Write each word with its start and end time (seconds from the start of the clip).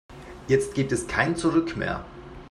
Jetzt 0.47 0.73
gibt 0.73 0.91
es 0.93 1.07
kein 1.07 1.35
Zurück 1.35 1.77
mehr. 1.77 2.03